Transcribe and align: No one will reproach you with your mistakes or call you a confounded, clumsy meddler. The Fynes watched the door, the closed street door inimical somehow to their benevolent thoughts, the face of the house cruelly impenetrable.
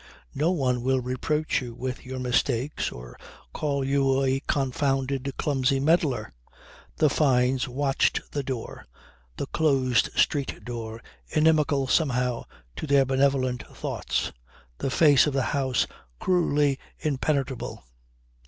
No 0.33 0.49
one 0.49 0.81
will 0.81 0.99
reproach 0.99 1.61
you 1.61 1.75
with 1.75 2.03
your 2.07 2.17
mistakes 2.17 2.91
or 2.91 3.19
call 3.53 3.83
you 3.83 4.23
a 4.23 4.39
confounded, 4.47 5.31
clumsy 5.37 5.79
meddler. 5.79 6.33
The 6.97 7.07
Fynes 7.07 7.67
watched 7.67 8.21
the 8.31 8.41
door, 8.41 8.87
the 9.37 9.45
closed 9.45 10.09
street 10.17 10.65
door 10.65 11.03
inimical 11.29 11.85
somehow 11.85 12.45
to 12.77 12.87
their 12.87 13.05
benevolent 13.05 13.61
thoughts, 13.77 14.31
the 14.79 14.89
face 14.89 15.27
of 15.27 15.33
the 15.33 15.43
house 15.53 15.85
cruelly 16.19 16.79
impenetrable. 17.01 17.83